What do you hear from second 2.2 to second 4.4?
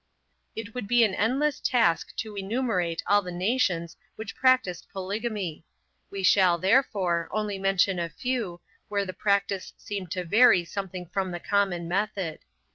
enumerate all the nations which